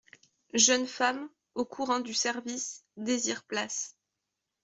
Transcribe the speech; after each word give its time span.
Jeune 0.55 0.87
femme, 0.87 1.29
au 1.53 1.63
courant 1.63 1.99
du 1.99 2.15
service, 2.15 2.83
désire 2.97 3.43
place. 3.43 3.95